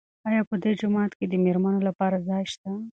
[0.27, 2.71] آیا په دې جومات کې د مېرمنو لپاره ځای شته؟